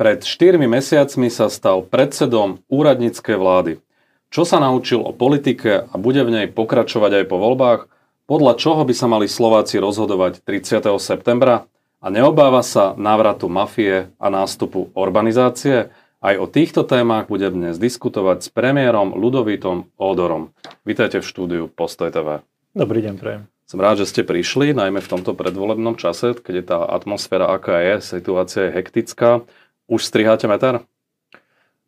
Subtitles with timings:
[0.00, 3.84] Pred 4 mesiacmi sa stal predsedom úradníckej vlády.
[4.32, 7.80] Čo sa naučil o politike a bude v nej pokračovať aj po voľbách?
[8.24, 10.88] Podľa čoho by sa mali Slováci rozhodovať 30.
[10.96, 11.68] septembra?
[12.00, 15.92] A neobáva sa návratu mafie a nástupu urbanizácie?
[16.24, 20.56] Aj o týchto témach budem dnes diskutovať s premiérom Ludovitom Ódorom.
[20.80, 22.40] Vítajte v štúdiu Postoj TV.
[22.72, 23.42] Dobrý deň, prejem.
[23.68, 27.84] Som rád, že ste prišli, najmä v tomto predvolebnom čase, keď je tá atmosféra aká
[27.84, 29.44] je, situácia je hektická.
[29.90, 30.86] Už striháte meter?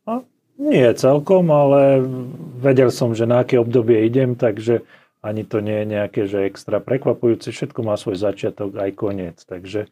[0.02, 0.26] No,
[0.58, 2.02] nie celkom, ale
[2.58, 4.82] vedel som, že na aké obdobie idem, takže
[5.22, 7.54] ani to nie je nejaké, že extra prekvapujúce.
[7.54, 9.38] Všetko má svoj začiatok aj koniec.
[9.46, 9.86] Takže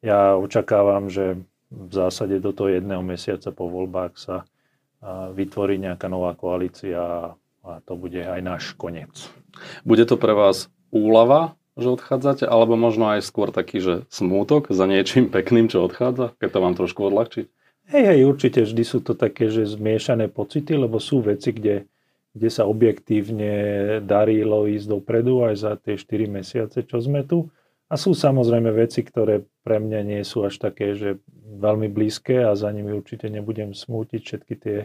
[0.00, 1.36] ja očakávam, že
[1.68, 4.48] v zásade do toho jedného mesiaca po voľbách sa
[5.36, 9.28] vytvorí nejaká nová koalícia a to bude aj náš koniec.
[9.84, 14.88] Bude to pre vás úlava, že odchádzate, alebo možno aj skôr taký, že smútok za
[14.88, 17.52] niečím pekným, čo odchádza, keď to vám trošku odľahčí?
[17.90, 21.90] Hej, hej, určite vždy sú to také, že zmiešané pocity, lebo sú veci, kde,
[22.30, 23.50] kde sa objektívne
[24.06, 27.50] darilo ísť dopredu aj za tie 4 mesiace, čo sme tu.
[27.90, 32.54] A sú samozrejme veci, ktoré pre mňa nie sú až také, že veľmi blízke a
[32.54, 34.78] za nimi určite nebudem smútiť všetky tie,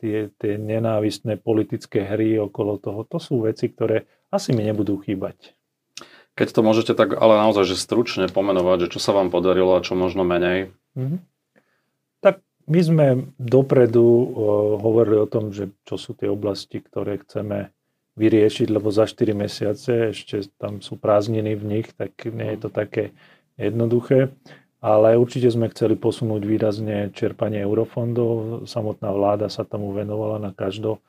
[0.00, 3.04] tie, tie nenávistné politické hry okolo toho.
[3.04, 5.52] To sú veci, ktoré asi mi nebudú chýbať.
[6.40, 9.84] Keď to môžete tak ale naozaj že stručne pomenovať, že čo sa vám podarilo a
[9.84, 10.72] čo možno menej?
[10.96, 11.29] Mm-hmm.
[12.70, 14.30] My sme dopredu
[14.78, 17.74] hovorili o tom, že čo sú tie oblasti, ktoré chceme
[18.14, 22.70] vyriešiť, lebo za 4 mesiace ešte tam sú prázdniny v nich, tak nie je to
[22.70, 23.10] také
[23.58, 24.30] jednoduché.
[24.78, 28.64] Ale určite sme chceli posunúť výrazne čerpanie eurofondov.
[28.70, 31.02] Samotná vláda sa tomu venovala na každo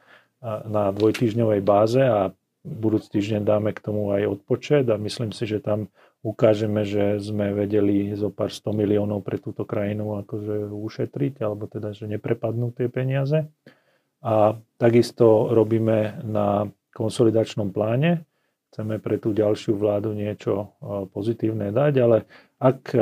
[0.44, 2.34] na dvojtýždňovej báze a
[2.66, 7.54] budúci týždeň dáme k tomu aj odpočet a myslím si, že tam ukážeme, že sme
[7.54, 12.88] vedeli zo pár 100 miliónov pre túto krajinu akože ušetriť, alebo teda, že neprepadnú tie
[12.94, 13.50] peniaze.
[14.22, 18.26] A takisto robíme na konsolidačnom pláne.
[18.70, 20.78] Chceme pre tú ďalšiu vládu niečo
[21.12, 22.18] pozitívne dať, ale
[22.62, 22.94] ak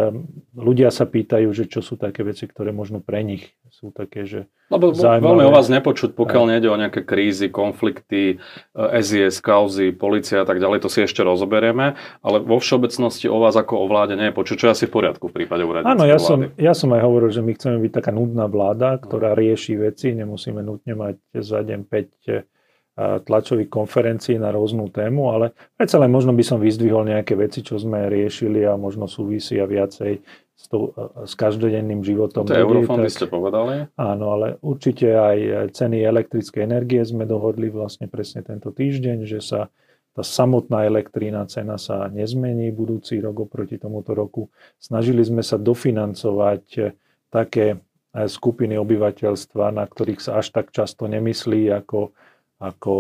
[0.56, 4.48] ľudia sa pýtajú, že čo sú také veci, ktoré možno pre nich sú také, že
[4.72, 5.24] Lebo zaujímavé.
[5.24, 8.40] veľmi o vás nepočuť, pokiaľ nejde o nejaké krízy, konflikty,
[8.74, 11.94] SIS, kauzy, policia a tak ďalej, to si ešte rozoberieme,
[12.24, 14.96] ale vo všeobecnosti o vás ako o vláde nie je počuť, čo je asi v
[14.96, 17.92] poriadku v prípade úradníckej Áno, ja som, ja som aj hovoril, že my chceme byť
[17.94, 22.59] taká nudná vláda, ktorá rieši veci, nemusíme nutne mať za deň 5
[23.00, 27.80] tlačových konferencií na rôznu tému, ale predsa len možno by som vyzdvihol nejaké veci, čo
[27.80, 30.20] sme riešili a možno súvisia viacej
[30.60, 30.92] s, to,
[31.24, 32.44] s každodenným životom.
[32.44, 33.88] To eurofondy tak, ste povedali?
[33.96, 39.72] Áno, ale určite aj ceny elektrickej energie sme dohodli vlastne presne tento týždeň, že sa
[40.12, 44.52] tá samotná elektrína cena sa nezmení budúci rok oproti tomuto roku.
[44.76, 46.92] Snažili sme sa dofinancovať
[47.32, 52.12] také skupiny obyvateľstva, na ktorých sa až tak často nemyslí, ako
[52.60, 52.94] ako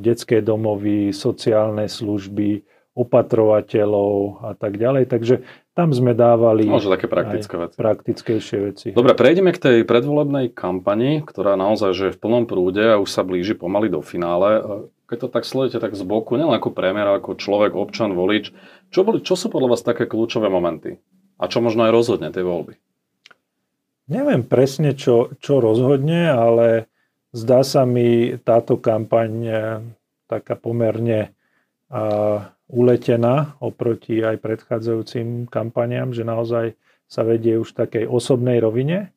[0.00, 2.64] detské domovy, sociálne služby,
[2.98, 5.06] opatrovateľov a tak ďalej.
[5.06, 5.46] Takže
[5.78, 7.76] tam sme dávali Možno také praktické veci.
[7.78, 8.88] praktickejšie veci.
[8.90, 13.06] Dobre, prejdeme k tej predvolebnej kampani, ktorá naozaj že je v plnom prúde a už
[13.06, 14.82] sa blíži pomaly do finále.
[15.06, 18.50] Keď to tak sledujete tak z boku, nielen ako premiér, ako človek, občan, volič,
[18.90, 20.98] čo, boli, čo sú podľa vás také kľúčové momenty?
[21.38, 22.74] A čo možno aj rozhodne tej voľby?
[24.10, 26.90] Neviem presne, čo, čo rozhodne, ale
[27.38, 29.54] Zdá sa mi táto kampaň e,
[30.26, 31.30] taká pomerne
[32.68, 36.76] uletená oproti aj predchádzajúcim kampaniám, že naozaj
[37.08, 39.08] sa vedie už v takej osobnej rovine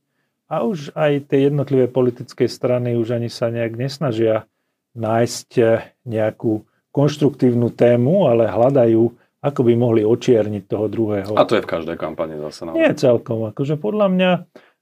[0.48, 4.48] a už aj tie jednotlivé politické strany už ani sa nejak nesnažia
[4.96, 5.64] nájsť e,
[6.08, 9.04] nejakú konštruktívnu tému, ale hľadajú,
[9.40, 11.34] ako by mohli očierniť toho druhého.
[11.40, 12.68] A to je v každej kampani zase.
[12.68, 12.76] Naozaj.
[12.76, 13.48] Nie celkom.
[13.48, 14.32] Akože podľa mňa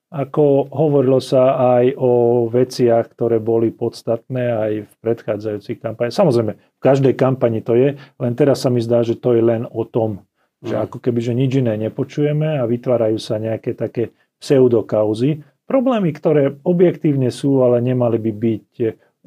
[0.10, 2.12] ako hovorilo sa aj o
[2.50, 6.18] veciach, ktoré boli podstatné aj v predchádzajúcich kampaniach.
[6.18, 9.70] Samozrejme, v každej kampani to je, len teraz sa mi zdá, že to je len
[9.70, 10.26] o tom,
[10.66, 10.82] že mm.
[10.90, 14.10] ako keby, že nič iné nepočujeme a vytvárajú sa nejaké také
[14.42, 15.46] pseudokauzy.
[15.70, 18.72] Problémy, ktoré objektívne sú, ale nemali by byť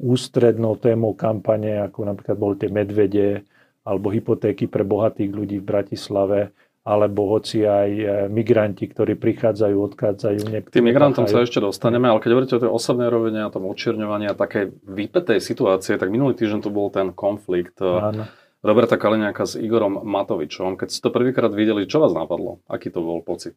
[0.03, 3.47] ústrednou témou kampane, ako napríklad boli tie medvede
[3.87, 6.51] alebo hypotéky pre bohatých ľudí v Bratislave
[6.83, 10.39] alebo hoci aj e, migranti, ktorí prichádzajú, odchádzajú.
[10.67, 13.71] K tým migrantom sa ešte dostaneme, ale keď hovoríte o tej osobnej rovine a tom
[13.71, 18.27] očierňovaní a takej vypetej situácie, tak minulý týždeň tu bol ten konflikt e, Áno.
[18.59, 20.75] Roberta Kaliňáka s Igorom Matovičom.
[20.75, 22.59] Keď ste to prvýkrát videli, čo vás napadlo?
[22.67, 23.55] Aký to bol pocit?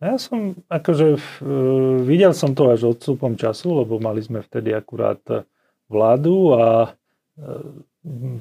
[0.00, 5.22] Ja som, akože, uh, videl som to až odstupom času, lebo mali sme vtedy akurát
[5.88, 6.92] vládu a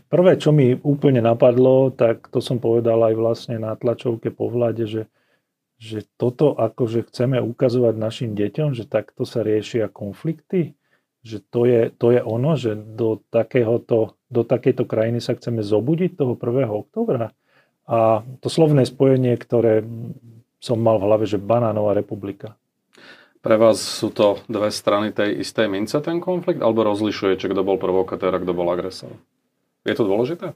[0.09, 4.89] Prvé, čo mi úplne napadlo, tak to som povedal aj vlastne na tlačovke po vláde,
[4.89, 5.03] že,
[5.77, 10.73] že toto akože chceme ukazovať našim deťom, že takto sa riešia konflikty,
[11.21, 16.17] že to je, to je ono, že do, takéhoto, do takejto krajiny sa chceme zobudiť
[16.17, 16.65] toho 1.
[16.65, 17.29] oktobra.
[17.85, 19.85] A to slovné spojenie, ktoré
[20.57, 22.57] som mal v hlave, že banánová republika.
[23.41, 27.77] Pre vás sú to dve strany tej istej mince, ten konflikt, alebo rozlišujete, kto bol
[27.77, 29.13] provokatér a kto bol agresor?
[29.85, 30.53] Je to dôležité?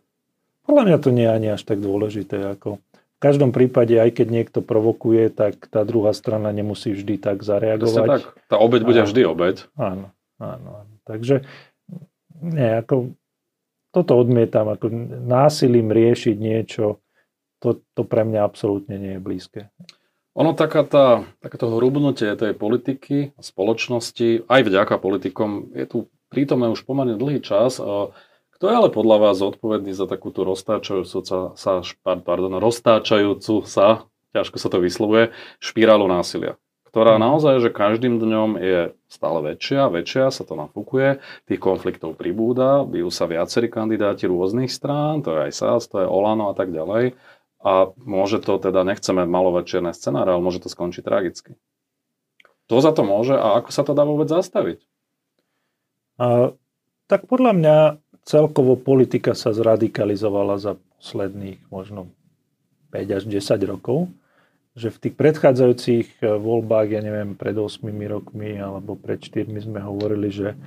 [0.66, 2.58] Podľa mňa to nie je ani až tak dôležité.
[2.58, 7.46] Ako v každom prípade, aj keď niekto provokuje, tak tá druhá strana nemusí vždy tak
[7.46, 8.08] zareagovať.
[8.10, 8.24] tak.
[8.50, 9.56] Tá obeď bude a, vždy obeď.
[9.78, 10.94] Áno, áno, áno.
[11.06, 11.46] Takže
[12.42, 13.14] nie, ako,
[13.96, 14.68] toto odmietam.
[14.74, 14.92] Ako
[15.24, 17.00] násilím riešiť niečo,
[17.64, 19.62] to, to pre mňa absolútne nie je blízke.
[20.36, 25.98] Ono taká tá, takéto hrubnutie tej politiky, spoločnosti, aj vďaka politikom, je tu
[26.28, 27.80] prítomné už pomerne dlhý čas.
[28.66, 34.58] Kto je ale podľa vás zodpovedný za takúto roztáčajúcu sa, sa pardon, roztáčajúcu sa, ťažko
[34.58, 35.30] sa to vyslovuje,
[35.62, 36.58] špirálu násilia?
[36.90, 37.22] ktorá mhm.
[37.22, 43.14] naozaj, že každým dňom je stále väčšia, väčšia, sa to nafúkuje, tých konfliktov pribúda, bijú
[43.14, 47.14] sa viacerí kandidáti rôznych strán, to je aj SAS, to je Olano a tak ďalej
[47.62, 51.54] a môže to teda, nechceme malovať čierne scenáre, ale môže to skončiť tragicky.
[52.74, 54.82] To za to môže a ako sa to dá vôbec zastaviť?
[56.18, 56.58] A,
[57.06, 57.78] tak podľa mňa
[58.26, 62.10] celkovo politika sa zradikalizovala za posledných možno
[62.90, 64.10] 5 až 10 rokov,
[64.76, 69.80] že v tých predchádzajúcich e, voľbách, ja neviem, pred 8 rokmi alebo pred 4 sme
[69.80, 70.58] hovorili, že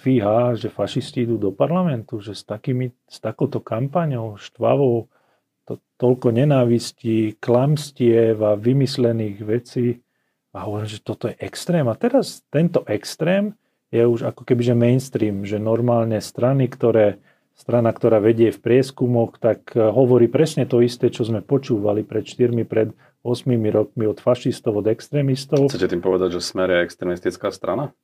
[0.00, 5.06] fíha, že fašisti idú do parlamentu, že s, takými, s takouto kampaňou štvavou
[5.64, 10.02] to, toľko nenávistí, klamstiev a vymyslených vecí.
[10.54, 11.86] A hovorím, že toto je extrém.
[11.86, 13.54] A teraz tento extrém
[13.94, 17.22] je už ako keby že mainstream, že normálne strany, ktoré,
[17.54, 22.26] strana, ktorá vedie v prieskumoch, tak eh, hovorí presne to isté, čo sme počúvali pred
[22.26, 22.90] 4, pred
[23.22, 25.70] 8 rokmi od fašistov, od extrémistov.
[25.70, 27.94] Chcete tým povedať, že Smer je extrémistická strana?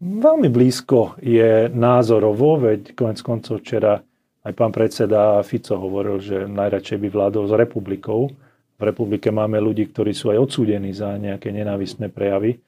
[0.00, 4.02] Veľmi blízko je názorovo, veď konec koncov včera
[4.44, 8.28] aj pán predseda Fico hovoril, že najradšej by vládol s republikou.
[8.76, 12.60] V republike máme ľudí, ktorí sú aj odsúdení za nejaké nenávistné prejavy.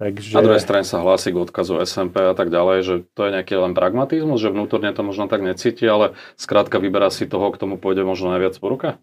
[0.00, 0.32] Takže...
[0.32, 3.52] Na druhej strane sa hlási k odkazu SMP a tak ďalej, že to je nejaký
[3.60, 7.76] len pragmatizmus, že vnútorne to možno tak necíti, ale skrátka vyberá si toho, k tomu
[7.76, 8.96] pôjde možno najviac po ruke?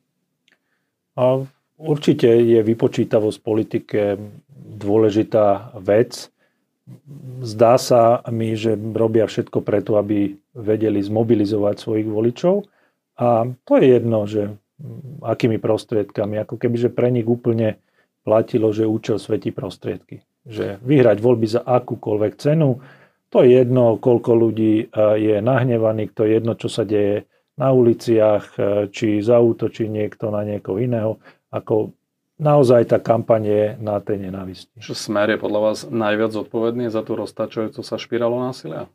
[1.13, 1.45] A
[1.77, 4.17] určite je vypočítavosť politike
[4.57, 6.33] dôležitá vec
[7.43, 12.63] zdá sa mi, že robia všetko preto, aby vedeli zmobilizovať svojich voličov.
[13.17, 14.55] A to je jedno, že
[15.25, 16.37] akými prostriedkami.
[16.41, 17.81] Ako keby, že pre nich úplne
[18.23, 20.21] platilo, že účel svetí prostriedky.
[20.47, 22.79] Že vyhrať voľby za akúkoľvek cenu,
[23.27, 24.85] to je jedno, koľko ľudí e,
[25.19, 27.27] je nahnevaných, to je jedno, čo sa deje
[27.59, 31.19] na uliciach, e, či zautočí niekto na niekoho iného.
[31.51, 31.91] Ako
[32.39, 34.79] naozaj tá kampaň je na tej nenávisti.
[34.79, 38.87] Čo smer je podľa vás najviac zodpovedný za tú roztačujúcu sa špirálu násilia?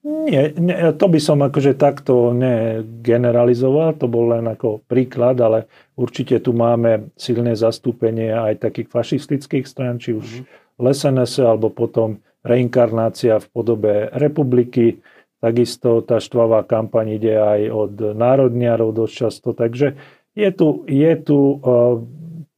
[0.00, 6.40] Nie, nie, to by som akože takto negeneralizoval, to bol len ako príklad, ale určite
[6.40, 10.69] tu máme silné zastúpenie aj takých fašistických strán, či už mm-hmm.
[10.80, 15.04] LSNS, alebo potom reinkarnácia v podobe republiky.
[15.40, 19.96] Takisto tá štvavá kampaň ide aj od národniarov dosť často, takže
[20.32, 22.00] je tu, je tu uh,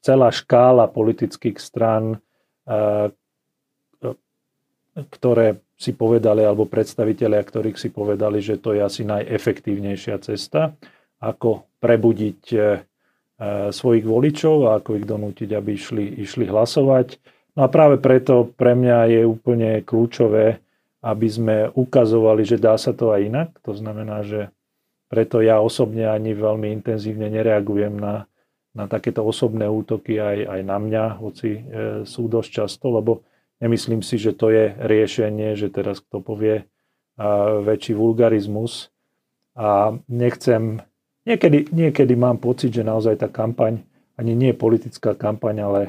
[0.02, 2.18] celá škála politických strán,
[4.92, 10.74] ktoré si povedali, alebo predstavitelia, ktorých si povedali, že to je asi najefektívnejšia cesta,
[11.22, 12.58] ako prebudiť e,
[13.70, 17.18] svojich voličov a ako ich donútiť, aby išli, išli hlasovať.
[17.52, 20.60] No a práve preto pre mňa je úplne kľúčové,
[21.04, 23.48] aby sme ukazovali, že dá sa to aj inak.
[23.66, 24.48] To znamená, že
[25.12, 28.30] preto ja osobne ani veľmi intenzívne nereagujem na
[28.72, 31.60] na takéto osobné útoky aj, aj na mňa, hoci e,
[32.08, 33.20] sú dosť často, lebo
[33.60, 36.64] nemyslím si, že to je riešenie, že teraz kto povie
[37.20, 38.88] a, väčší vulgarizmus.
[39.52, 40.80] A nechcem,
[41.28, 43.84] niekedy, niekedy mám pocit, že naozaj tá kampaň
[44.16, 45.82] ani nie je politická kampaň, ale,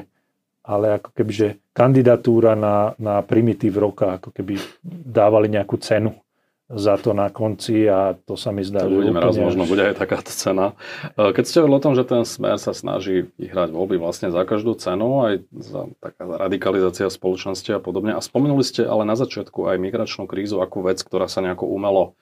[0.64, 6.16] ale ako keby, že kandidatúra na, na primitív roka, ako keby dávali nejakú cenu
[6.64, 10.00] za to na konci a to sa mi zdá, to že raz, možno bude aj
[10.00, 10.72] takáto cena.
[11.12, 14.40] E, keď ste hovorili o tom, že ten smer sa snaží vyhrať voľby vlastne za
[14.48, 18.16] každú cenu, aj za taká radikalizácia spoločnosti a podobne.
[18.16, 22.16] A spomenuli ste ale na začiatku aj migračnú krízu ako vec, ktorá sa nejako umelo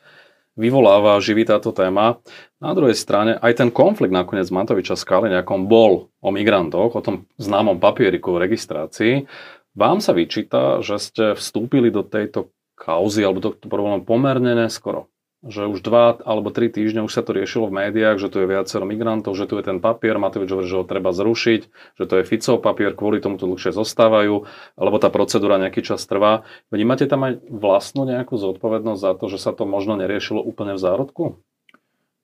[0.57, 2.21] vyvoláva, živí táto téma.
[2.61, 7.25] Na druhej strane aj ten konflikt nakoniec Matoviča s Kaliňakom bol o migrantoch, o tom
[7.41, 9.25] známom papieriku o registrácii.
[9.73, 15.09] Vám sa vyčíta, že ste vstúpili do tejto kauzy alebo tohto problému pomerne neskoro.
[15.43, 18.47] Že už dva alebo tri týždne už sa to riešilo v médiách, že tu je
[18.47, 21.61] viacero migrantov, že tu je ten papier, Matovič hovorí, že ho treba zrušiť,
[21.99, 24.47] že to je Ficov papier, kvôli tomu tu dlhšie zostávajú,
[24.79, 26.47] lebo tá procedúra nejaký čas trvá.
[26.71, 30.83] Vnímate tam aj vlastnú nejakú zodpovednosť za to, že sa to možno neriešilo úplne v
[30.83, 31.25] zárodku?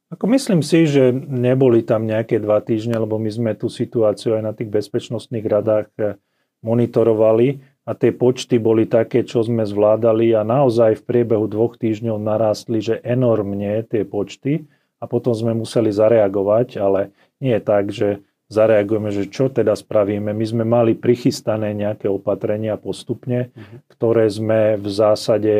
[0.08, 4.42] Ako myslím si, že neboli tam nejaké dva týždne, lebo my sme tú situáciu aj
[4.46, 6.16] na tých bezpečnostných radách eh,
[6.64, 12.20] monitorovali a tie počty boli také, čo sme zvládali a naozaj v priebehu dvoch týždňov
[12.20, 14.68] narástli, že enormne tie počty
[15.00, 18.20] a potom sme museli zareagovať, ale nie je tak, že
[18.52, 20.36] zareagujeme, že čo teda spravíme.
[20.36, 23.80] My sme mali prichystané nejaké opatrenia postupne, uh-huh.
[23.88, 25.54] ktoré sme v zásade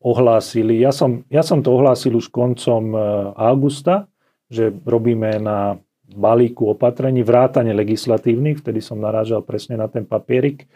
[0.00, 0.80] ohlásili.
[0.80, 2.98] Ja som, ja som to ohlásil už koncom e,
[3.40, 4.04] augusta,
[4.52, 10.68] že robíme na balíku opatrení, vrátane legislatívnych, vtedy som narážal presne na ten papierik,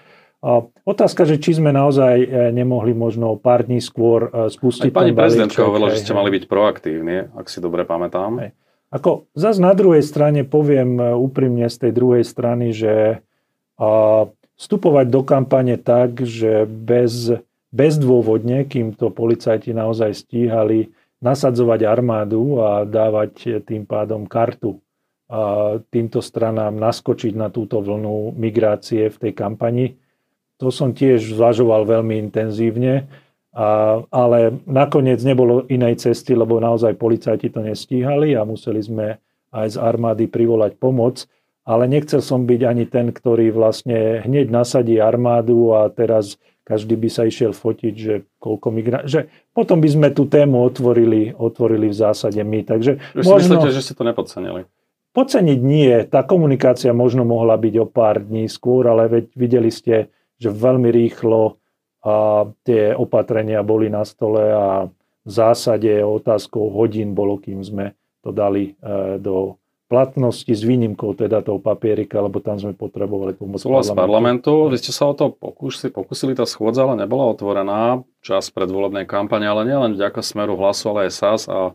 [0.87, 5.14] otázka, že či sme naozaj e, nemohli možno pár dní skôr e, spustiť Aj pani
[5.14, 8.38] prezidentka hovorila, že ste mali byť proaktívni, ak si dobre pamätám.
[8.47, 8.50] Hej.
[8.95, 13.23] Ako zase na druhej strane poviem e, úprimne z tej druhej strany, že
[14.59, 17.30] vstupovať do kampane tak, že bez,
[17.71, 20.90] bezdôvodne, kým to policajti naozaj stíhali,
[21.23, 24.83] nasadzovať armádu a dávať tým pádom kartu
[25.95, 29.95] týmto stranám naskočiť na túto vlnu migrácie v tej kampani,
[30.59, 33.07] to som tiež zvažoval veľmi intenzívne,
[33.55, 39.07] a, ale nakoniec nebolo inej cesty, lebo naozaj policajti to nestíhali a museli sme
[39.55, 41.25] aj z armády privolať pomoc.
[41.69, 47.09] Ale nechcel som byť ani ten, ktorý vlastne hneď nasadí armádu a teraz každý by
[47.12, 49.09] sa išiel fotiť, že koľko migrantov...
[49.09, 49.21] Že
[49.53, 52.61] potom by sme tú tému otvorili, otvorili v zásade my.
[52.65, 53.61] Takže Už možno...
[53.61, 54.65] myslíte, že ste to nepodcenili?
[55.12, 55.93] Podceniť nie.
[56.09, 60.88] Tá komunikácia možno mohla byť o pár dní skôr, ale veď videli ste, že veľmi
[60.88, 61.59] rýchlo
[62.02, 64.87] a tie opatrenia boli na stole a
[65.28, 67.92] v zásade otázkou hodín bolo, kým sme
[68.23, 73.61] to dali e, do platnosti s výnimkou teda toho papierika, lebo tam sme potrebovali pomoc
[73.64, 74.68] Súhlas parlamentu.
[74.68, 78.04] Vy ste sa o to pokúsili, pokúsili, tá schôdza ale nebola otvorená.
[78.21, 81.73] Čas predvolebnej kampane, ale nielen vďaka Smeru hlasu, ale aj SAS a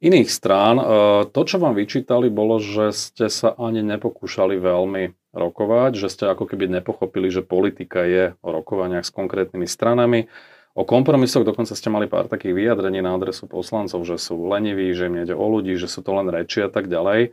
[0.00, 0.76] iných strán.
[0.80, 0.84] E,
[1.28, 6.48] to, čo vám vyčítali, bolo, že ste sa ani nepokúšali veľmi rokovať, že ste ako
[6.48, 10.26] keby nepochopili, že politika je o rokovaniach s konkrétnymi stranami.
[10.74, 15.06] O kompromisoch dokonca ste mali pár takých vyjadrení na adresu poslancov, že sú leniví, že
[15.06, 17.20] im ide o ľudí, že sú to len reči a tak ďalej.
[17.26, 17.30] E,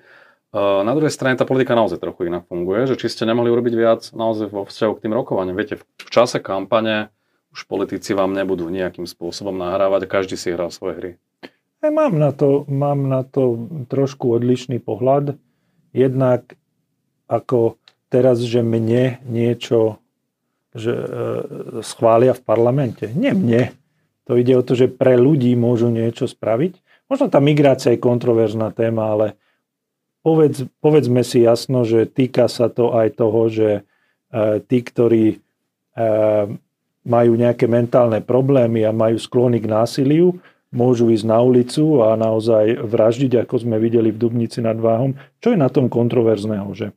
[0.59, 4.01] na druhej strane tá politika naozaj trochu inak funguje, že či ste nemohli urobiť viac
[4.11, 5.55] naozaj vo vzťahu k tým rokovaniam.
[5.55, 7.15] Viete, v čase kampane
[7.55, 11.11] už politici vám nebudú nejakým spôsobom nahrávať a každý si hrá svoje hry.
[11.87, 15.39] Ja mám, na to, mám na to trošku odlišný pohľad.
[15.95, 16.59] Jednak
[17.31, 17.79] ako
[18.11, 19.95] teraz, že mne niečo
[20.75, 21.07] že, e,
[21.87, 23.07] schvália v parlamente.
[23.15, 23.71] Nie mne.
[24.27, 26.75] To ide o to, že pre ľudí môžu niečo spraviť.
[27.07, 29.39] Možno tá migrácia je kontroverzná téma, ale
[30.27, 33.81] povedz, povedzme si jasno, že týka sa to aj toho, že e,
[34.59, 35.37] tí, ktorí e,
[37.07, 40.35] majú nejaké mentálne problémy a majú sklony k násiliu,
[40.77, 45.17] môžu ísť na ulicu a naozaj vraždiť, ako sme videli v Dubnici nad Váhom.
[45.41, 46.69] Čo je na tom kontroverzného?
[46.77, 46.93] Že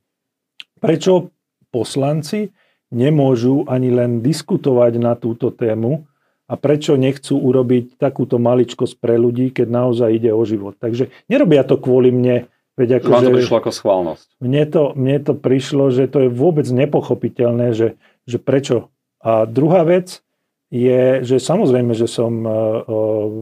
[0.80, 1.28] Prečo
[1.68, 2.48] poslanci
[2.90, 6.08] nemôžu ani len diskutovať na túto tému
[6.50, 10.74] a prečo nechcú urobiť takúto maličkosť pre ľudí, keď naozaj ide o život.
[10.80, 12.50] Takže nerobia to kvôli mne.
[12.74, 14.26] Veď ako, Vám to prišlo ako schválnosť.
[14.40, 17.88] Mne to, mne to prišlo, že to je vôbec nepochopiteľné, že,
[18.24, 18.88] že prečo.
[19.20, 20.24] A druhá vec
[20.70, 22.50] je, že samozrejme, že som uh,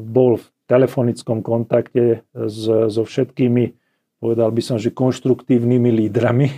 [0.02, 3.72] bol v telefonickom kontakte s, so všetkými,
[4.20, 6.48] povedal by som, že konštruktívnymi lídrami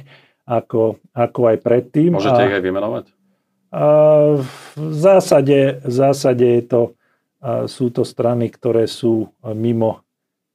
[0.47, 2.19] ako, ako aj predtým.
[2.19, 3.05] Môžete a, ich aj vymenovať?
[3.71, 3.85] A
[4.35, 6.83] v, zásade, v zásade je to,
[7.71, 10.03] sú to strany, ktoré sú mimo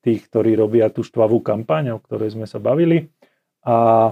[0.04, 3.08] tých, ktorí robia tú štvavú kampaň, o ktorej sme sa bavili.
[3.64, 4.12] A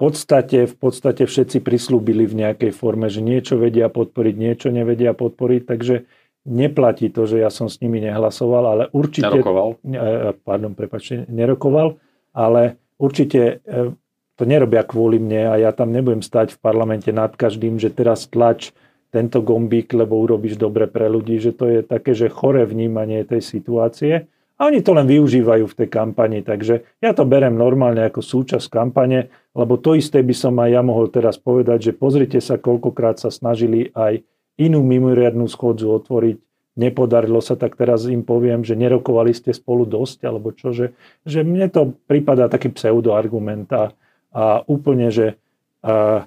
[0.00, 5.62] podstate, v podstate všetci prislúbili v nejakej forme, že niečo vedia podporiť, niečo nevedia podporiť,
[5.68, 6.08] takže
[6.48, 9.28] neplatí to, že ja som s nimi nehlasoval, ale určite...
[9.28, 9.76] Nerokoval?
[9.84, 12.00] E, pardon, prepačte, nerokoval,
[12.32, 13.92] ale určite e,
[14.40, 18.24] to nerobia kvôli mne a ja tam nebudem stať v parlamente nad každým, že teraz
[18.24, 18.72] tlač
[19.12, 23.44] tento gombík, lebo urobíš dobre pre ľudí, že to je také, že chore vnímanie tej
[23.44, 24.30] situácie.
[24.60, 28.68] A oni to len využívajú v tej kampani, takže ja to berem normálne ako súčasť
[28.68, 33.16] kampane, lebo to isté by som aj ja mohol teraz povedať, že pozrite sa, koľkokrát
[33.16, 34.20] sa snažili aj
[34.60, 36.36] inú mimoriadnú schodzu otvoriť,
[36.76, 40.92] nepodarilo sa, tak teraz im poviem, že nerokovali ste spolu dosť, alebo čo, že,
[41.24, 43.96] že mne to prípada taký pseudoargument a
[44.30, 45.36] a úplne, že
[45.82, 46.26] a,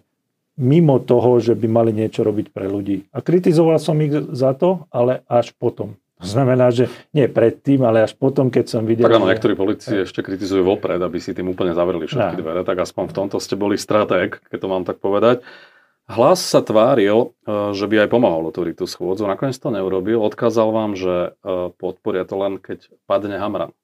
[0.60, 3.10] mimo toho, že by mali niečo robiť pre ľudí.
[3.10, 5.98] A kritizoval som ich za to, ale až potom.
[6.24, 9.03] To znamená, že nie predtým, ale až potom, keď som videl...
[9.03, 12.42] Tak áno, niektorí politici ešte kritizujú vopred, aby si tým úplne zavreli všetky no.
[12.42, 15.44] dvere, tak aspoň v tomto ste boli stratég, keď to mám tak povedať.
[16.08, 20.72] Hlas sa tváril, e, že by aj pomohol otvoriť tú schôdzu, nakoniec to neurobil, odkázal
[20.72, 23.72] vám, že e, podporia to len, keď padne Hamran.
[23.72, 23.75] E,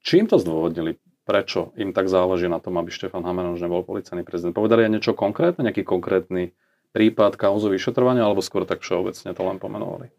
[0.00, 0.96] čím to zdôvodnili?
[1.22, 4.56] Prečo im tak záleží na tom, aby Štefan Hamran už nebol policajný prezident?
[4.56, 6.50] Povedali aj niečo konkrétne, nejaký konkrétny
[6.92, 10.10] prípad kauzu vyšetrovania, alebo skôr tak všeobecne to len pomenovali?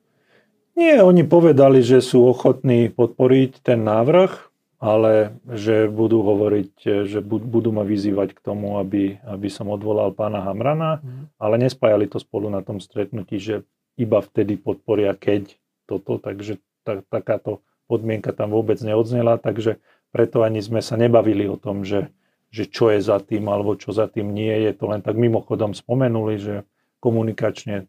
[0.74, 4.53] Nie, oni povedali, že sú ochotní podporiť ten návrh,
[4.84, 10.44] ale že budú hovoriť, že budú ma vyzývať k tomu, aby, aby som odvolal pána
[10.44, 11.39] Hamrana, mm.
[11.39, 13.63] ale nespájali to spolu na tom stretnutí, že
[13.96, 15.56] iba vtedy podporia, keď
[15.88, 19.80] toto, takže tak, takáto podmienka tam vôbec neodznela, takže
[20.12, 22.12] preto ani sme sa nebavili o tom, že,
[22.51, 24.72] že čo je za tým alebo čo za tým nie je.
[24.84, 26.56] To len tak mimochodom spomenuli, že
[27.00, 27.88] komunikačne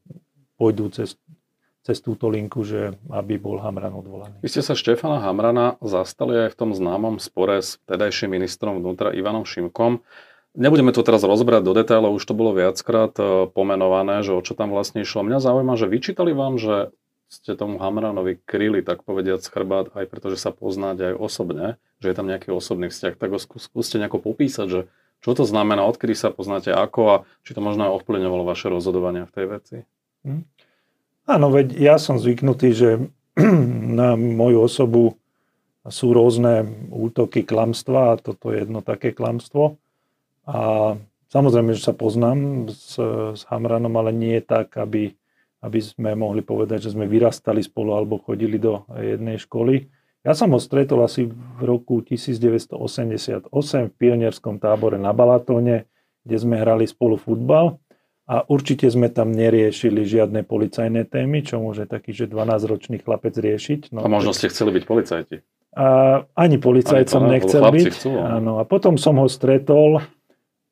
[0.54, 1.18] pôjdu cez
[1.84, 4.40] cez túto linku, že aby bol Hamran odvolaný.
[4.40, 9.12] Vy ste sa Štefana Hamrana zastali aj v tom známom spore s tedajším ministrom vnútra
[9.12, 10.00] Ivanom Šimkom.
[10.56, 14.56] Nebudeme to teraz rozbrať do detailov, už to bolo viackrát e, pomenované, že o čo
[14.56, 15.26] tam vlastne išlo.
[15.26, 16.94] Mňa zaujíma, že vyčítali vám, že
[17.28, 22.16] ste tomu Hamranovi kryli, tak povediať, chrbát, aj pretože sa poznáte aj osobne, že je
[22.16, 23.18] tam nejaký osobný vzťah.
[23.18, 24.80] Tak ho skúste nejako popísať, že
[25.20, 29.34] čo to znamená, odkedy sa poznáte, ako a či to možno ovplyvňovalo vaše rozhodovania v
[29.34, 29.76] tej veci.
[30.22, 30.46] Hm?
[31.24, 32.90] Áno, veď ja som zvyknutý, že
[34.00, 35.02] na moju osobu
[35.88, 39.76] sú rôzne útoky klamstva a toto je jedno také klamstvo.
[40.44, 40.92] A
[41.32, 42.96] samozrejme, že sa poznám s,
[43.36, 45.12] s Hamranom, ale nie tak, aby,
[45.64, 49.88] aby sme mohli povedať, že sme vyrastali spolu alebo chodili do jednej školy.
[50.24, 55.84] Ja som ho stretol asi v roku 1988 v pionierskom tábore na Balatóne,
[56.24, 57.76] kde sme hrali spolu futbal.
[58.24, 63.92] A určite sme tam neriešili žiadne policajné témy, čo môže taký, že 12-ročný chlapec riešiť.
[63.92, 65.36] No, a možno ste chceli byť policajti.
[65.76, 67.86] A ani policajt som nechcel byť.
[67.92, 68.56] Chcú, áno.
[68.60, 70.00] A potom som ho stretol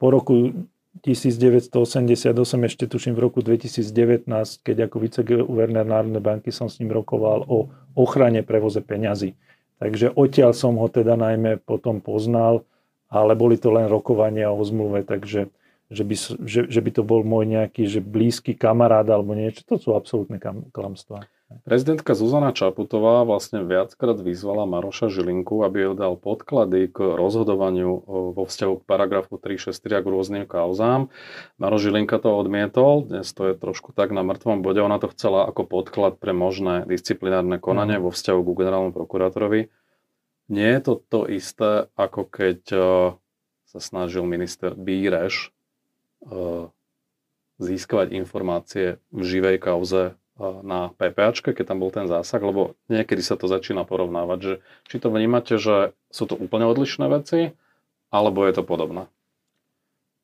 [0.01, 0.65] po roku
[1.05, 2.33] 1988,
[2.69, 4.29] ešte tuším v roku 2019,
[4.65, 9.37] keď ako viceguvernér Národnej banky som s ním rokoval o ochrane prevoze peňazí.
[9.83, 12.63] Takže odtiaľ som ho teda najmä potom poznal,
[13.13, 15.53] ale boli to len rokovania o zmluve, takže
[15.93, 16.15] že by,
[16.49, 19.63] že, že by to bol môj nejaký že blízky kamarát alebo niečo.
[19.69, 20.41] To sú absolútne
[20.73, 21.29] klamstvá.
[21.69, 28.01] Prezidentka Zuzana Čaputová vlastne viackrát vyzvala Maroša Žilinku, aby jej dal podklady k rozhodovaniu
[28.33, 31.13] vo vzťahu k paragrafu 363 a k rôznym kauzám.
[31.61, 34.81] Maroš Žilinka to odmietol, dnes to je trošku tak na mŕtvom bode.
[34.81, 38.09] Ona to chcela ako podklad pre možné disciplinárne konanie mm.
[38.09, 39.69] vo vzťahu k generálnom prokurátorovi.
[40.49, 42.61] Nie je to to isté, ako keď
[43.73, 45.53] sa snažil minister Bíreš
[47.63, 53.23] získavať informácie v živej kauze e, na PPAčke, keď tam bol ten zásah, lebo niekedy
[53.23, 54.55] sa to začína porovnávať, že
[54.91, 57.55] či to vnímate, že sú to úplne odlišné veci,
[58.11, 59.07] alebo je to podobné?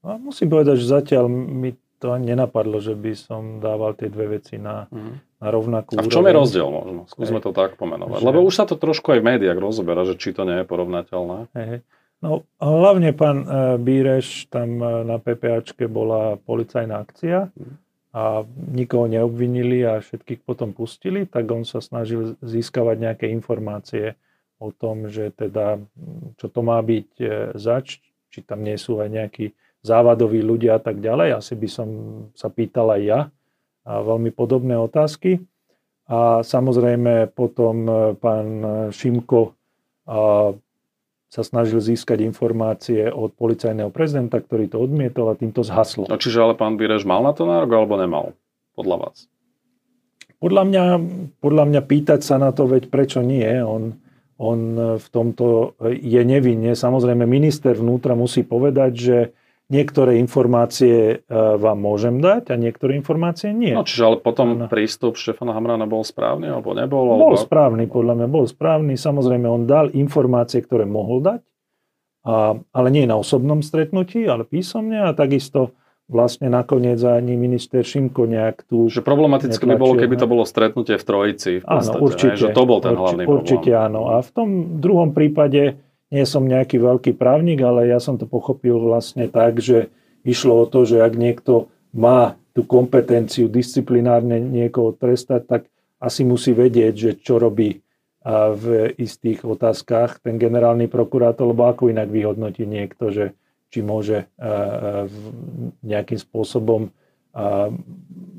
[0.02, 4.38] No, musím povedať, že zatiaľ mi to ani nenapadlo, že by som dával tie dve
[4.38, 5.42] veci na, mm.
[5.42, 6.30] na rovnakú A v čom úroveň.
[6.30, 7.00] je rozdiel možno?
[7.10, 8.22] Skúsme to tak pomenovať.
[8.22, 8.26] Že...
[8.30, 11.50] Lebo už sa to trošku aj v médiách rozoberá, že či to nie je porovnateľné.
[11.58, 11.82] Hej.
[12.18, 17.46] No hlavne pán e, Bíreš, tam e, na PPAčke bola policajná akcia
[18.10, 18.42] a
[18.74, 24.18] nikoho neobvinili a všetkých potom pustili, tak on sa snažil získavať nejaké informácie
[24.58, 25.78] o tom, že teda,
[26.34, 28.02] čo to má byť e, zač,
[28.34, 29.54] či tam nie sú aj nejakí
[29.86, 31.38] závadoví ľudia a tak ďalej.
[31.38, 31.88] Asi by som
[32.34, 33.20] sa pýtal aj ja
[33.86, 35.38] a veľmi podobné otázky.
[36.10, 37.86] A samozrejme potom
[38.18, 38.46] pán
[38.90, 39.54] Šimko
[41.28, 46.08] sa snažil získať informácie od policajného prezidenta, ktorý to odmietol a týmto zhaslo.
[46.08, 48.32] No, čiže ale pán Bireš mal na to nárok alebo nemal?
[48.72, 49.28] Podľa vás?
[50.40, 50.84] Podľa mňa,
[51.44, 53.44] podľa mňa pýtať sa na to, veď prečo nie?
[53.60, 53.92] On,
[54.40, 54.58] on
[54.96, 56.72] v tomto je nevinne.
[56.72, 59.18] Samozrejme, minister vnútra musí povedať, že
[59.68, 63.76] Niektoré informácie e, vám môžem dať a niektoré informácie nie.
[63.76, 64.64] No, čiže ale potom no.
[64.64, 67.04] prístup Štefana Hamrana bol správny alebo nebol?
[67.12, 67.36] Bol alebo...
[67.36, 68.96] správny, podľa mňa bol správny.
[68.96, 71.40] Samozrejme, on dal informácie, ktoré mohol dať,
[72.24, 75.76] a, ale nie na osobnom stretnutí, ale písomne a takisto
[76.08, 78.88] vlastne nakoniec ani minister Šimko nejak tu...
[78.88, 81.50] Že problematické by bolo, keby to bolo stretnutie v trojici.
[81.60, 82.40] V podstate, áno, určite.
[82.40, 83.44] Že to bol ten hlavný určite, problém.
[83.44, 84.00] Určite áno.
[84.16, 84.48] A v tom
[84.80, 85.76] druhom prípade
[86.08, 89.92] nie som nejaký veľký právnik, ale ja som to pochopil vlastne tak, že
[90.24, 95.62] išlo o to, že ak niekto má tú kompetenciu disciplinárne niekoho trestať, tak
[96.00, 97.80] asi musí vedieť, že čo robí
[98.28, 103.32] v istých otázkach ten generálny prokurátor, lebo ako inak vyhodnotí niekto, že
[103.68, 104.28] či môže
[105.84, 106.92] nejakým spôsobom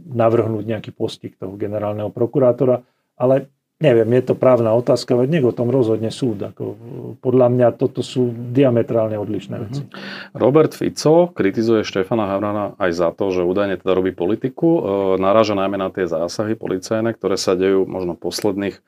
[0.10, 2.82] navrhnúť nejaký postik toho generálneho prokurátora.
[3.18, 6.52] Ale neviem, je to právna otázka, veď nech o tom rozhodne súd.
[6.52, 6.76] Ako,
[7.24, 9.64] podľa mňa toto sú diametrálne odlišné mhm.
[9.64, 9.82] veci.
[10.36, 14.68] Robert Fico kritizuje Štefana Havrana aj za to, že údajne teda robí politiku.
[14.68, 14.82] E,
[15.18, 18.84] naráža najmä na tie zásahy policajné, ktoré sa dejú možno posledných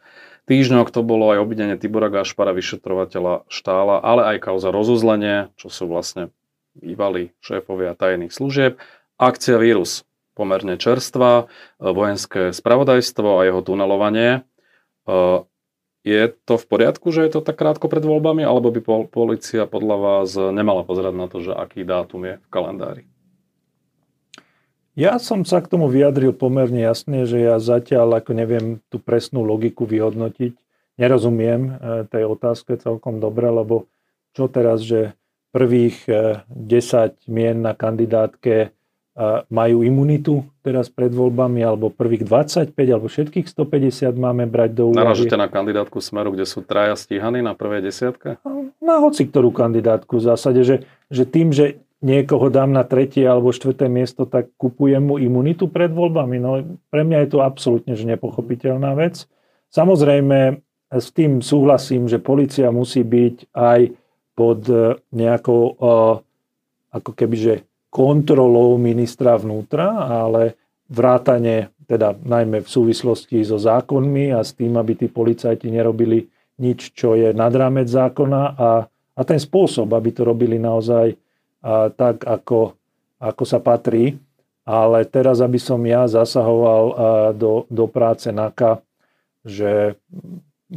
[0.45, 0.91] týždňoch.
[0.91, 6.35] To bolo aj obidenie Tibora Gašpara, vyšetrovateľa štála, ale aj kauza rozuzlenie, čo sú vlastne
[6.75, 8.75] bývalí šéfovia tajných služieb.
[9.15, 10.03] Akcia Vírus,
[10.35, 11.47] pomerne čerstvá,
[11.79, 14.43] e, vojenské spravodajstvo a jeho tunelovanie
[16.01, 19.97] je to v poriadku, že je to tak krátko pred voľbami, alebo by policia podľa
[19.97, 23.03] vás nemala pozerať na to, že aký dátum je v kalendári?
[24.91, 29.39] Ja som sa k tomu vyjadril pomerne jasne, že ja zatiaľ ako neviem tú presnú
[29.39, 30.51] logiku vyhodnotiť.
[30.99, 31.71] Nerozumiem e,
[32.11, 33.87] tej otázke celkom dobre, lebo
[34.35, 35.15] čo teraz, že
[35.55, 36.03] prvých
[36.51, 38.75] 10 e, mien na kandidátke
[39.51, 45.03] majú imunitu teraz pred voľbami, alebo prvých 25, alebo všetkých 150 máme brať do úvahy.
[45.05, 48.41] Naražete na kandidátku Smeru, kde sú traja stíhaní na prvej desiatke?
[48.81, 53.53] Na hoci ktorú kandidátku v zásade, že, že tým, že niekoho dám na tretie alebo
[53.53, 56.37] štvrté miesto, tak kupujem mu imunitu pred voľbami.
[56.41, 56.51] No,
[56.89, 59.29] pre mňa je to absolútne že nepochopiteľná vec.
[59.69, 60.59] Samozrejme,
[60.91, 63.81] s tým súhlasím, že policia musí byť aj
[64.35, 66.15] pod e, nejakou, uh,
[66.91, 67.53] ako keby, že
[67.91, 70.55] kontrolou ministra vnútra, ale
[70.87, 76.23] vrátane, teda najmä v súvislosti so zákonmi a s tým, aby tí policajti nerobili
[76.63, 81.91] nič, čo je nad rámec zákona a, a ten spôsob, aby to robili naozaj a,
[81.91, 82.79] tak, ako,
[83.19, 84.15] ako sa patrí.
[84.63, 86.93] Ale teraz, aby som ja zasahoval a,
[87.35, 88.79] do, do práce NAKA,
[89.43, 89.99] že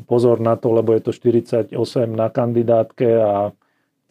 [0.03, 1.79] pozor na to, lebo je to 48
[2.11, 3.55] na kandidátke a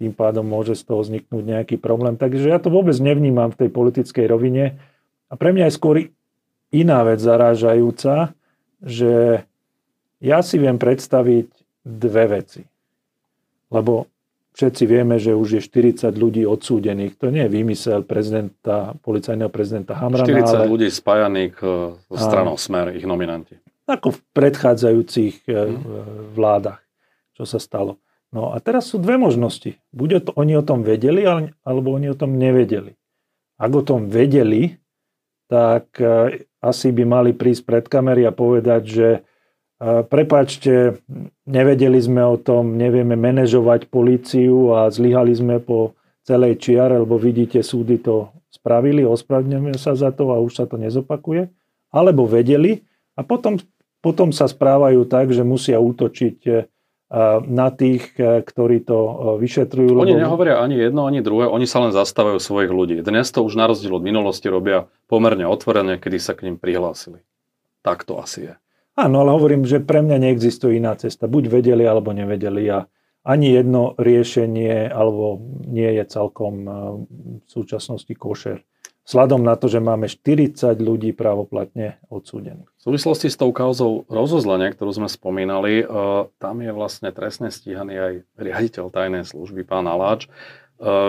[0.01, 2.17] tým pádom môže z toho vzniknúť nejaký problém.
[2.17, 4.81] Takže ja to vôbec nevnímam v tej politickej rovine.
[5.29, 5.95] A pre mňa je skôr
[6.73, 8.33] iná vec zarážajúca,
[8.81, 9.45] že
[10.19, 11.47] ja si viem predstaviť
[11.85, 12.61] dve veci.
[13.69, 14.09] Lebo
[14.53, 17.17] všetci vieme, že už je 40 ľudí odsúdených.
[17.19, 20.25] To nie je výmysel prezidenta, policajného prezidenta Hamrana.
[20.25, 20.65] 40 ale...
[20.69, 23.57] ľudí spájaných so e, stranou Smer, ich nominanti.
[23.83, 26.33] Ako v predchádzajúcich hmm.
[26.37, 26.79] vládach,
[27.35, 27.99] čo sa stalo.
[28.33, 29.77] No a teraz sú dve možnosti.
[29.93, 31.21] Buď oni o tom vedeli,
[31.61, 32.97] alebo oni o tom nevedeli.
[33.61, 34.81] Ak o tom vedeli,
[35.45, 39.19] tak e, asi by mali prísť pred kamery a povedať, že e,
[40.01, 40.97] prepačte,
[41.45, 45.93] nevedeli sme o tom, nevieme manažovať políciu a zlyhali sme po
[46.25, 50.81] celej čiare, lebo vidíte, súdy to spravili, ospravedlňujeme sa za to a už sa to
[50.81, 51.53] nezopakuje.
[51.93, 52.81] Alebo vedeli
[53.13, 53.61] a potom,
[54.01, 56.51] potom sa správajú tak, že musia útočiť e,
[57.45, 59.93] na tých, e, ktorí to e, vyšetrujú.
[59.93, 60.23] Oni lebo...
[60.25, 62.97] nehovoria ani jedno, ani druhé, oni sa len zastávajú svojich ľudí.
[63.05, 67.21] Dnes to už na rozdiel od minulosti robia pomerne otvorene, kedy sa k ním prihlásili.
[67.85, 68.53] Tak to asi je.
[68.97, 71.29] Áno, ale hovorím, že pre mňa neexistuje iná cesta.
[71.29, 72.65] Buď vedeli, alebo nevedeli.
[72.73, 72.89] A
[73.21, 75.37] ani jedno riešenie, alebo
[75.69, 76.71] nie je celkom e,
[77.45, 78.65] v súčasnosti košer
[79.03, 82.67] vzhľadom na to, že máme 40 ľudí právoplatne odsúdených.
[82.79, 85.85] V súvislosti s tou kauzou rozozlenia, ktorú sme spomínali, e,
[86.39, 90.27] tam je vlastne trestne stíhaný aj riaditeľ tajnej služby, pán Aláč.
[90.27, 90.29] E,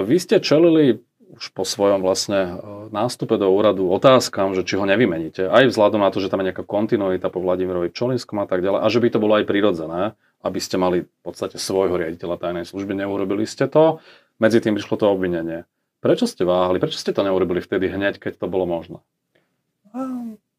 [0.07, 1.03] vy ste čelili
[1.35, 2.53] už po svojom vlastne e,
[2.95, 5.51] nástupe do úradu otázkam, že či ho nevymeníte.
[5.51, 8.81] Aj vzhľadom na to, že tam je nejaká kontinuita po Vladimirovi Čolinskom a tak ďalej.
[8.83, 10.15] A že by to bolo aj prirodzené,
[10.47, 12.95] aby ste mali v podstate svojho riaditeľa tajnej služby.
[12.95, 13.99] Neurobili ste to.
[14.39, 15.67] Medzi tým prišlo to obvinenie.
[16.05, 16.77] Prečo ste váhali?
[16.77, 19.01] Prečo ste to neurobili vtedy hneď, keď to bolo možné?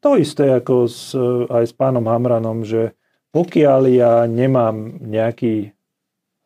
[0.01, 1.13] To isté ako s,
[1.53, 2.97] aj s pánom Hamranom, že
[3.29, 5.69] pokiaľ ja nemám nejaký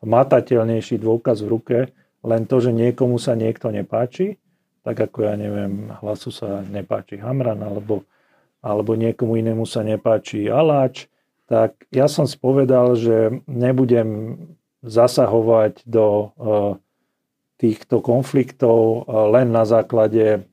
[0.04, 1.78] matateľnejší dôkaz v ruke,
[2.20, 4.36] len to, že niekomu sa niekto nepáči,
[4.84, 8.04] tak ako ja neviem, hlasu sa nepáči Hamran, alebo,
[8.60, 11.08] alebo niekomu inému sa nepáči Aláč,
[11.48, 14.36] tak ja som spovedal, že nebudem
[14.84, 16.76] zasahovať do uh,
[17.60, 20.48] týchto konfliktov len na základe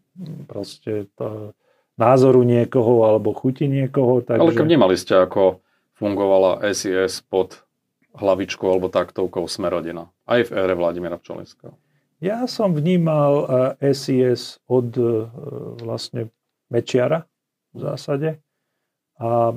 [0.46, 1.56] proste to,
[1.98, 4.22] názoru niekoho alebo chuti niekoho.
[4.22, 4.44] Takže...
[4.44, 5.64] Ale keď nemali ste, ako
[5.98, 7.66] fungovala SIS pod
[8.18, 11.74] hlavičkou alebo taktovkou Smerodina, aj v ére Vladimíra Pčolinského.
[12.18, 13.46] Ja som vnímal
[13.78, 15.30] SIS od e,
[15.86, 16.34] vlastne
[16.74, 17.30] Mečiara
[17.78, 18.42] v zásade
[19.22, 19.54] a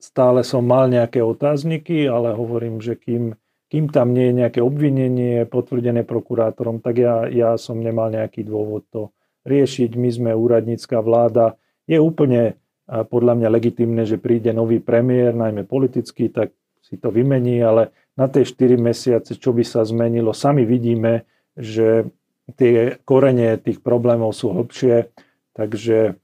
[0.00, 3.36] stále som mal nejaké otázniky, ale hovorím, že kým
[3.68, 8.88] kým tam nie je nejaké obvinenie potvrdené prokurátorom, tak ja, ja som nemal nejaký dôvod
[8.88, 9.12] to
[9.44, 9.96] riešiť.
[9.96, 11.56] My sme úradnícká vláda.
[11.84, 12.56] Je úplne
[12.88, 18.32] podľa mňa legitimné, že príde nový premiér, najmä politický, tak si to vymení, ale na
[18.32, 22.08] tie 4 mesiace, čo by sa zmenilo, sami vidíme, že
[22.56, 25.12] tie korene tých problémov sú hlbšie,
[25.52, 26.16] takže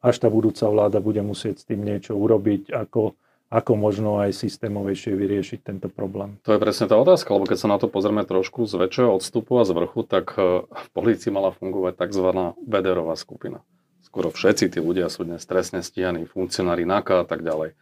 [0.00, 3.12] až tá budúca vláda bude musieť s tým niečo urobiť, ako
[3.54, 6.42] ako možno aj systémovejšie vyriešiť tento problém.
[6.42, 9.62] To je presne tá otázka, lebo keď sa na to pozrieme trošku z väčšieho odstupu
[9.62, 12.26] a z vrchu, tak e, v polícii mala fungovať tzv.
[12.66, 13.62] Bederová skupina.
[14.02, 17.78] Skoro všetci tí ľudia sú dnes trestne stíhaní, funkcionári NAKA a tak ďalej.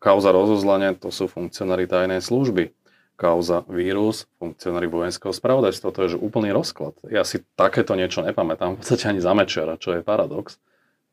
[0.00, 2.72] Kauza rozozlanie, to sú funkcionári tajnej služby.
[3.14, 6.96] Kauza vírus, funkcionári vojenského spravodajstva, to je že úplný rozklad.
[7.12, 10.58] Ja si takéto niečo nepamätám, v podstate ani za Mečera, čo je paradox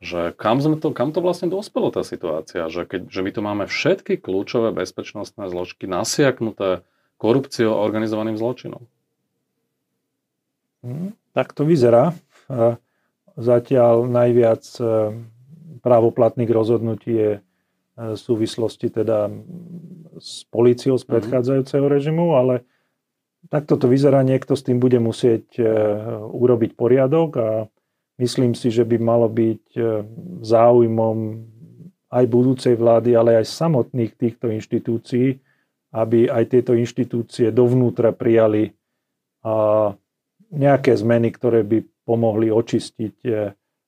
[0.01, 3.41] že kam, sme to, kam to vlastne dospelo tá situácia, že, keď, že my tu
[3.45, 6.81] máme všetky kľúčové bezpečnostné zložky nasiaknuté
[7.21, 8.81] korupciou a organizovaným zločinom.
[10.81, 12.17] Hmm, tak to vyzerá.
[13.37, 14.83] Zatiaľ najviac e,
[15.85, 17.41] právoplatných rozhodnutí je e,
[17.95, 19.29] v súvislosti teda
[20.17, 21.09] s políciou z mhm.
[21.13, 22.65] predchádzajúceho režimu, ale
[23.53, 25.65] takto to vyzerá, niekto s tým bude musieť e,
[26.25, 27.49] urobiť poriadok a
[28.21, 29.81] Myslím si, že by malo byť e,
[30.45, 31.17] záujmom
[32.13, 35.41] aj budúcej vlády, ale aj samotných týchto inštitúcií,
[35.97, 38.71] aby aj tieto inštitúcie dovnútra prijali
[40.51, 43.31] nejaké zmeny, ktoré by pomohli očistiť e,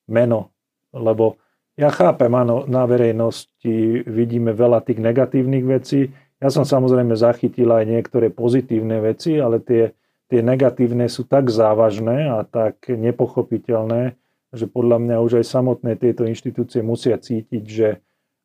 [0.10, 0.56] meno.
[0.96, 1.38] Lebo
[1.76, 6.10] ja chápem, áno, na verejnosti vidíme veľa tých negatívnych vecí.
[6.40, 9.92] Ja som samozrejme zachytil aj niektoré pozitívne veci, ale tie,
[10.32, 14.16] tie negatívne sú tak závažné a tak nepochopiteľné,
[14.54, 17.90] že podľa mňa už aj samotné tieto inštitúcie musia cítiť, že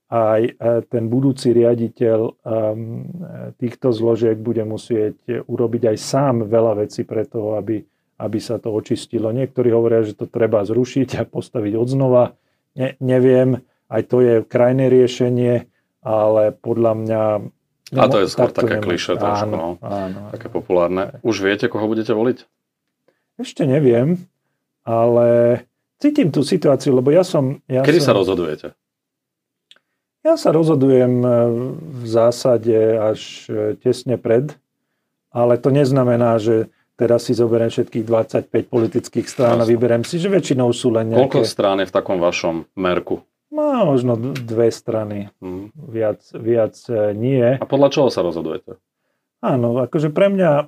[0.08, 0.52] aj e,
[0.88, 3.04] ten budúci riaditeľ ehm,
[3.60, 7.84] týchto zložiek bude musieť urobiť aj sám veľa vecí pre to, aby,
[8.16, 9.28] aby sa to očistilo.
[9.36, 12.32] Niektorí hovoria, že to treba zrušiť a postaviť odznova.
[12.72, 13.60] Ne, neviem,
[13.92, 15.68] aj to je krajné riešenie,
[16.00, 17.22] ale podľa mňa...
[17.96, 19.80] A to je skôr také kliše trošku, no.
[19.80, 21.20] áno, také populárne.
[21.24, 22.44] Už viete, koho budete voliť?
[23.40, 24.28] Ešte neviem,
[24.84, 25.67] ale
[25.98, 27.58] cítim tú situáciu, lebo ja som...
[27.66, 28.66] Ja Kedy som, sa rozhodujete?
[30.26, 31.28] Ja sa rozhodujem e,
[32.02, 34.54] v zásade až e, tesne pred,
[35.30, 40.26] ale to neznamená, že teraz si zoberiem všetkých 25 politických strán a vyberiem si, že
[40.26, 41.38] väčšinou sú len nejaké...
[41.38, 43.22] Koľko strán je v takom vašom merku?
[43.48, 45.32] No, možno dve strany.
[45.40, 45.72] Hmm.
[45.74, 47.46] Viac, viac e, nie.
[47.56, 48.76] A podľa čoho sa rozhodujete?
[49.38, 50.66] Áno, akože pre mňa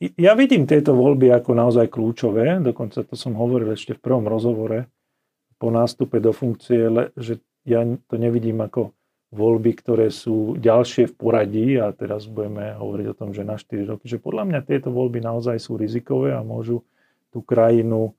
[0.00, 4.88] ja vidím tieto voľby ako naozaj kľúčové, dokonca to som hovoril ešte v prvom rozhovore
[5.60, 8.96] po nástupe do funkcie, že ja to nevidím ako
[9.36, 13.84] voľby, ktoré sú ďalšie v poradí a teraz budeme hovoriť o tom, že na 4
[13.84, 16.80] roky, že podľa mňa tieto voľby naozaj sú rizikové a môžu
[17.34, 18.16] tú krajinu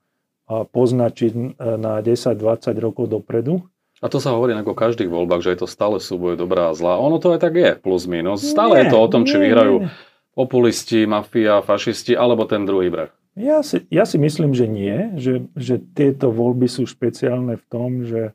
[0.48, 1.40] poznačiť e,
[1.76, 2.38] na 10-20
[2.78, 3.66] rokov dopredu.
[3.98, 7.02] A to sa hovorí ako každých voľbách, že je to stále súboj dobrá a zlá.
[7.02, 8.46] Ono to aj tak je, plus minus.
[8.46, 9.90] Stále nie, je to o tom, či nie, vyhrajú nie
[10.38, 13.10] populisti, mafia, fašisti alebo ten druhý breh?
[13.34, 18.06] Ja si, ja si myslím, že nie, že, že tieto voľby sú špeciálne v tom,
[18.06, 18.34] že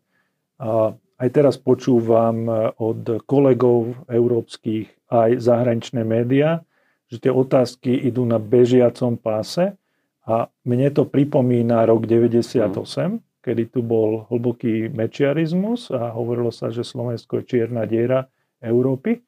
[0.59, 6.63] a, aj teraz počúvam e, od kolegov európskych aj zahraničné médiá,
[7.11, 9.75] že tie otázky idú na bežiacom páse
[10.23, 13.43] a mne to pripomína rok 98, mm.
[13.43, 18.31] kedy tu bol hlboký mečiarizmus a hovorilo sa, že Slovensko je čierna diera
[18.63, 19.19] Európy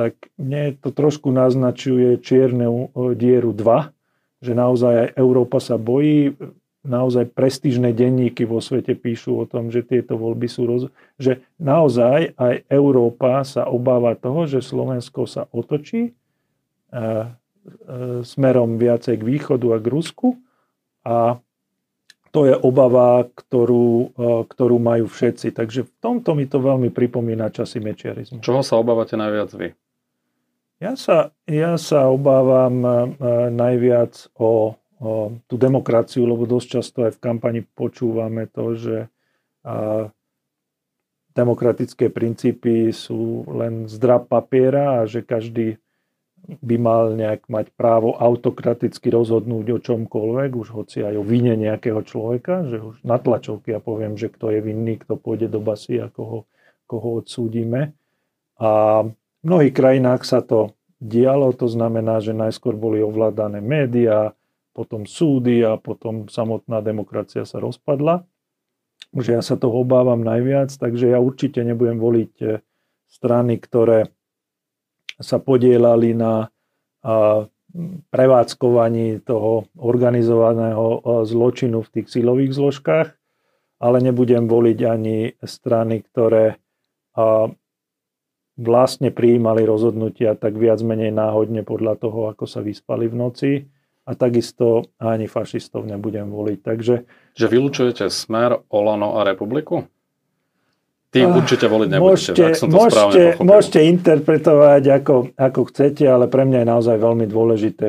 [0.00, 3.92] tak mne to trošku naznačuje čiernu dieru 2,
[4.40, 6.32] že naozaj aj Európa sa bojí,
[6.80, 10.82] naozaj prestížne denníky vo svete píšu o tom, že tieto voľby sú roz...
[11.20, 17.28] že naozaj aj Európa sa obáva toho, že Slovensko sa otočí e, e,
[18.24, 20.40] smerom viacej k východu a k Rusku
[21.04, 21.36] a
[22.30, 25.52] to je obava, ktorú, e, ktorú majú všetci.
[25.52, 28.40] Takže v tomto mi to veľmi pripomína časy mečiarizmu.
[28.40, 29.76] Čoho sa obávate najviac vy?
[30.80, 32.90] Ja sa, ja sa obávam e,
[33.52, 35.10] najviac o, o
[35.44, 38.96] tú demokraciu, lebo dosť často aj v kampani počúvame to, že
[39.60, 40.08] a,
[41.36, 45.76] demokratické princípy sú len zdrab papiera a že každý
[46.40, 52.00] by mal nejak mať právo autokraticky rozhodnúť o čomkoľvek, už hoci aj o vine nejakého
[52.02, 56.00] človeka, že už na tlačovke ja poviem, že kto je vinný, kto pôjde do basy
[56.00, 56.48] a koho,
[56.88, 57.92] koho odsúdime.
[58.56, 59.04] A
[59.40, 64.36] v mnohých krajinách sa to dialo, to znamená, že najskôr boli ovládané médiá,
[64.76, 68.22] potom súdy a potom samotná demokracia sa rozpadla.
[69.10, 72.62] Že ja sa toho obávam najviac, takže ja určite nebudem voliť eh,
[73.10, 74.12] strany, ktoré
[75.20, 76.48] sa podielali na
[78.10, 83.08] prevádzkovaní toho organizovaného eh, zločinu v tých silových zložkách,
[83.80, 86.60] ale nebudem voliť ani strany, ktoré
[88.60, 93.50] vlastne prijímali rozhodnutia tak viac menej náhodne podľa toho, ako sa vyspali v noci
[94.04, 96.58] a takisto ani fašistov nebudem voliť.
[96.60, 96.94] Takže...
[97.34, 99.88] Že vylúčujete Smer, Olano a Republiku?
[101.10, 103.48] Tým určite voliť nebudete, môžete, ak som to môžete, správne pochopil.
[103.50, 107.88] môžete interpretovať ako, ako chcete, ale pre mňa je naozaj veľmi dôležité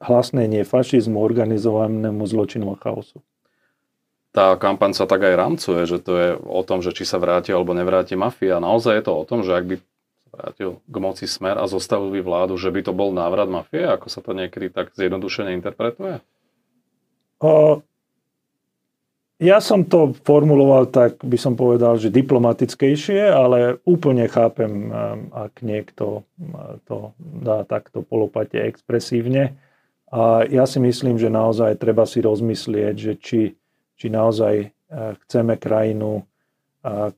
[0.00, 3.20] hlasnenie fašizmu, organizovanému zločinu a chaosu.
[4.32, 7.52] Tá kampaň sa tak aj rámcuje, že to je o tom, že či sa vráti
[7.52, 8.64] alebo nevráti mafia.
[8.64, 9.76] Naozaj je to o tom, že ak by
[10.32, 14.08] vrátil k moci smer a zostavil by vládu, že by to bol návrat mafie, ako
[14.08, 16.24] sa to niekedy tak zjednodušene interpretuje?
[17.44, 17.84] O,
[19.36, 24.88] ja som to formuloval tak, by som povedal, že diplomatickejšie, ale úplne chápem,
[25.28, 26.24] ak niekto
[26.88, 29.60] to dá takto polopate expresívne.
[30.08, 33.40] A ja si myslím, že naozaj treba si rozmyslieť, že či,
[34.02, 36.26] či naozaj chceme krajinu,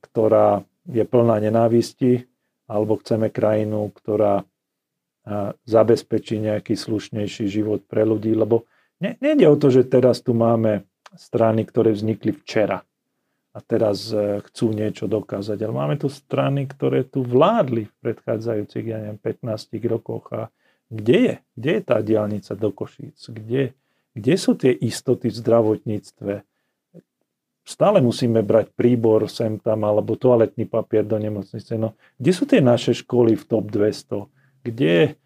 [0.05, 2.29] ktorá je plná nenávisti,
[2.69, 4.45] alebo chceme krajinu, ktorá
[5.65, 8.69] zabezpečí nejaký slušnejší život pre ľudí, lebo
[9.01, 10.85] nejde o to, že teraz tu máme
[11.17, 12.85] strany, ktoré vznikli včera
[13.57, 14.13] a teraz
[14.53, 15.57] chcú niečo dokázať.
[15.65, 20.53] Ale máme tu strany, ktoré tu vládli v predchádzajúcich, ja neviem, 15 rokoch a
[20.93, 21.35] kde je?
[21.57, 23.33] Kde je tá diálnica do Košíc?
[23.33, 23.73] Kde,
[24.13, 26.35] kde sú tie istoty v zdravotníctve?
[27.65, 31.81] Stále musíme brať príbor sem tam alebo toaletný papier do nemocnice.
[31.81, 34.29] No, kde sú tie naše školy v top 200?
[34.65, 35.17] Kde,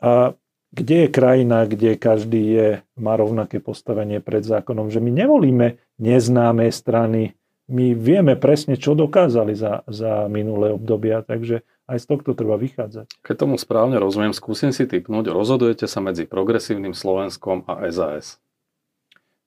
[0.00, 0.32] a
[0.72, 6.66] kde je krajina, kde každý je, má rovnaké postavenie pred zákonom, že my nevolíme neznáme
[6.72, 7.36] strany,
[7.70, 13.22] my vieme presne, čo dokázali za, za minulé obdobia, takže aj z tohto treba vychádzať.
[13.22, 18.41] Keď tomu správne rozumiem, skúsim si typnúť, rozhodujete sa medzi progresívnym Slovenskom a SAS.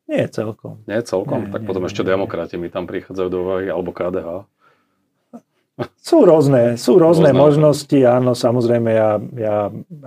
[0.05, 0.85] Nie celkom.
[0.85, 1.49] Nie celkom?
[1.49, 2.09] Nie, tak nie, potom nie, ešte nie.
[2.13, 4.45] demokrati mi tam prichádzajú do úvahy, alebo KDH.
[5.99, 9.57] Sú rôzne, sú rôzne, rôzne možnosti, áno, samozrejme ja, ja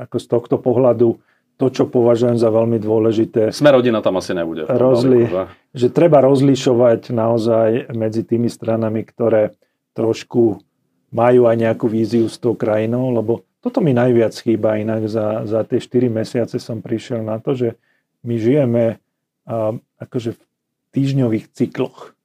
[0.00, 1.20] ako z tohto pohľadu
[1.58, 3.50] to, čo považujem za veľmi dôležité.
[3.50, 4.64] Sme rodina tam asi nebude.
[4.64, 5.26] Rozli,
[5.74, 5.90] že?
[5.90, 9.58] treba rozlišovať naozaj medzi tými stranami, ktoré
[9.92, 10.62] trošku
[11.10, 15.66] majú aj nejakú víziu s tou krajinou, lebo toto mi najviac chýba, inak za, za
[15.66, 17.74] tie 4 mesiace som prišiel na to, že
[18.22, 19.02] my žijeme
[19.98, 20.42] akože v
[20.94, 22.18] týždňových cykloch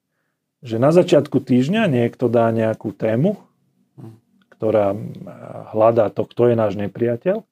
[0.64, 3.36] že na začiatku týždňa niekto dá nejakú tému,
[4.56, 4.96] ktorá
[5.76, 7.44] hľadá to, kto je náš nepriateľ.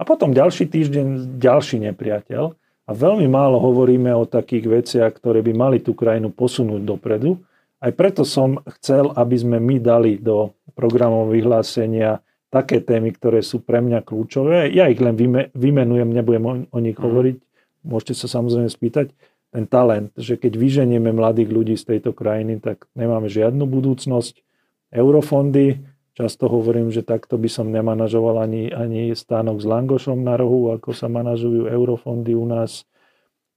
[0.00, 2.54] A potom ďalší týždeň ďalší nepriateľ.
[2.86, 7.42] A veľmi málo hovoríme o takých veciach, ktoré by mali tú krajinu posunúť dopredu.
[7.82, 13.62] Aj preto som chcel, aby sme my dali do programov vyhlásenia také témy, ktoré sú
[13.62, 14.70] pre mňa kľúčové.
[14.74, 15.14] Ja ich len
[15.54, 17.02] vymenujem, nebudem o, o nich mm.
[17.02, 17.36] hovoriť.
[17.86, 19.10] Môžete sa samozrejme spýtať
[19.50, 24.42] ten talent, že keď vyženieme mladých ľudí z tejto krajiny, tak nemáme žiadnu budúcnosť.
[24.94, 25.82] Eurofondy,
[26.14, 30.94] často hovorím, že takto by som nemanažoval ani, ani stánok s Langošom na rohu, ako
[30.94, 32.86] sa manažujú eurofondy u nás.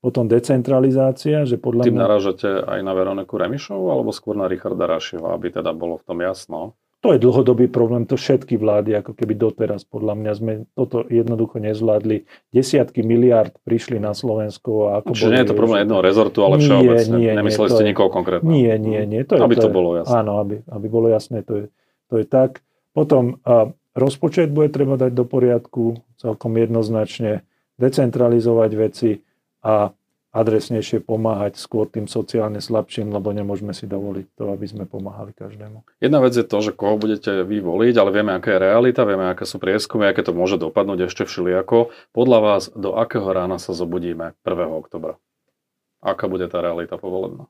[0.04, 2.04] Potom decentralizácia, že podľa Tým mňa...
[2.04, 6.20] narážate aj na Veroniku Remišovu, alebo skôr na Richarda Rašiho, aby teda bolo v tom
[6.20, 6.76] jasno?
[7.04, 11.60] To je dlhodobý problém, to všetky vlády, ako keby doteraz, podľa mňa sme toto jednoducho
[11.60, 12.24] nezvládli.
[12.56, 14.88] Desiatky miliard prišli na Slovensko.
[14.88, 17.16] A ako Čiže nie je to problém jedného rezortu, ale nie, všeobecne.
[17.20, 18.56] Nie, Nemysleli nie, ste nikoho konkrétneho.
[18.56, 19.28] Nie, nie, nie.
[19.28, 20.16] To je, aby to, to bolo jasné.
[20.16, 21.66] Áno, aby, aby bolo jasné, to je,
[22.08, 22.64] to je tak.
[22.96, 23.68] Potom a,
[24.00, 27.44] rozpočet bude treba dať do poriadku celkom jednoznačne,
[27.84, 29.12] decentralizovať veci
[29.60, 29.92] a
[30.34, 35.86] adresnejšie pomáhať skôr tým sociálne slabším, lebo nemôžeme si dovoliť to, aby sme pomáhali každému.
[36.02, 39.30] Jedna vec je to, že koho budete vy voliť, ale vieme, aká je realita, vieme,
[39.30, 41.94] aké sú prieskumy, aké to môže dopadnúť ešte všelijako.
[42.18, 44.74] Podľa vás, do akého rána sa zobudíme 1.
[44.74, 45.22] oktobra?
[46.02, 47.46] Aká bude tá realita povolebná?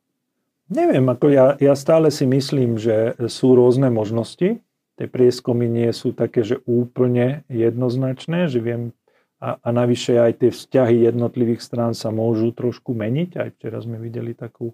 [0.68, 4.60] Neviem, ako ja, ja stále si myslím, že sú rôzne možnosti.
[4.94, 8.92] Tie prieskumy nie sú také, že úplne jednoznačné, že viem
[9.44, 13.30] a, a navyše aj tie vzťahy jednotlivých strán sa môžu trošku meniť.
[13.36, 14.72] Aj včera sme videli takú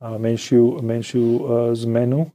[0.00, 1.40] menšiu, menšiu e,
[1.84, 2.32] zmenu.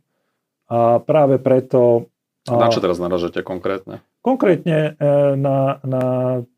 [0.69, 2.05] A práve preto...
[2.45, 4.05] Na čo teraz naražate konkrétne?
[4.21, 6.03] Konkrétne e, na, na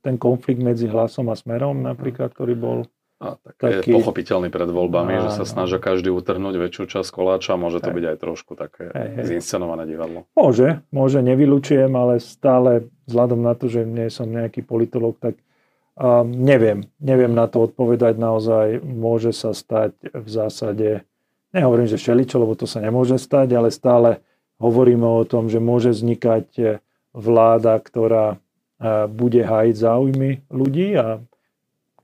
[0.04, 2.78] ten konflikt medzi hlasom a smerom napríklad, ktorý bol
[3.18, 3.90] a, tak taký...
[3.90, 5.24] je pochopiteľný pred voľbami, Áno.
[5.26, 7.58] že sa snažia každý utrhnúť väčšiu časť koláča.
[7.58, 7.98] Môže to hej.
[7.98, 9.26] byť aj trošku také hej, hej.
[9.42, 10.30] zinscenované divadlo.
[10.38, 15.34] Môže, môže, nevylučujem, ale stále vzhľadom na to, že nie som nejaký politolog, tak
[15.98, 16.86] um, neviem.
[17.02, 18.86] Neviem na to odpovedať naozaj.
[18.86, 21.02] Môže sa stať v zásade,
[21.58, 24.22] nehovorím, že všeličo, lebo to sa nemôže stať, ale stále
[24.62, 26.86] hovoríme o tom, že môže vznikať
[27.18, 31.18] vláda, ktorá uh, bude hájiť záujmy ľudí a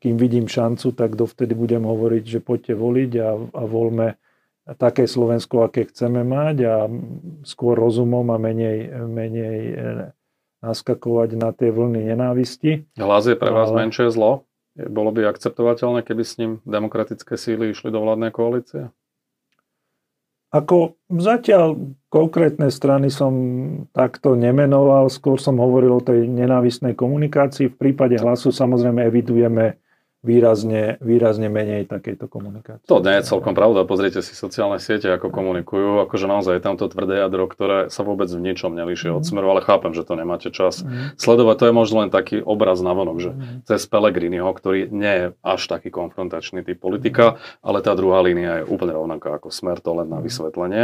[0.04, 4.20] kým vidím šancu, tak dovtedy budem hovoriť, že poďte voliť a, a voľme
[4.76, 6.76] také Slovensko, aké chceme mať a
[7.48, 9.76] skôr rozumom a menej, menej e,
[10.60, 12.84] naskakovať na tie vlny nenávisti.
[13.00, 13.88] Hlas je pre vás Ale...
[13.88, 14.44] menšie zlo?
[14.76, 18.92] Bolo by akceptovateľné, keby s ním demokratické síly išli do vládnej koalície?
[20.54, 23.34] Ako zatiaľ konkrétne strany som
[23.90, 27.74] takto nemenoval, skôr som hovoril o tej nenávisnej komunikácii.
[27.74, 29.82] V prípade hlasu samozrejme evidujeme
[30.24, 32.88] výrazne, výrazne menej takejto komunikácie.
[32.88, 33.84] To nie je celkom pravda.
[33.84, 36.08] Pozrite si sociálne siete, ako komunikujú.
[36.08, 39.28] Akože naozaj je tam to tvrdé jadro, ktoré sa vôbec v ničom nelíši od mhm.
[39.28, 41.20] smeru, ale chápem, že to nemáte čas mm.
[41.20, 41.56] sledovať.
[41.60, 43.68] To je možno len taký obraz na vonok, že mm.
[43.68, 47.68] cez Pellegriniho, ktorý nie je až taký konfrontačný typ politika, mm.
[47.68, 50.26] ale tá druhá línia je úplne rovnaká ako smer, to len na mhm.
[50.26, 50.84] vysvetlenie.